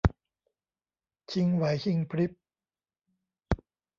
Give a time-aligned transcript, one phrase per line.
[1.31, 2.31] ชิงไหวชิงพริบ